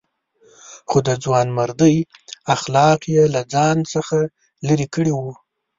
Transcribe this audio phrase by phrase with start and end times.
[0.89, 1.95] خو د ځوانمردۍ
[2.55, 4.17] اخلاق یې له ځان څخه
[4.67, 5.31] لرې کړي وو.